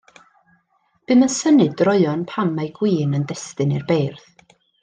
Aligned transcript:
Bum 1.11 1.25
yn 1.25 1.33
synnu 1.37 1.67
droeon 1.81 2.23
pam 2.33 2.49
y 2.53 2.57
mae 2.57 2.73
gwin 2.81 3.15
yn 3.19 3.31
destun 3.33 3.77
i'r 3.79 3.89
beirdd. 3.93 4.55